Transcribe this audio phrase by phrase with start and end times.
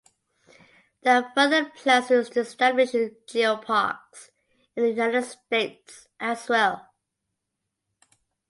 [1.03, 4.31] There are further plans to establish geoparks
[4.75, 6.89] in the United States as well.